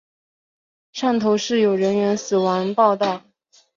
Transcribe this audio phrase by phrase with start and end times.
[0.91, 3.21] 汕头市有人员死亡报导。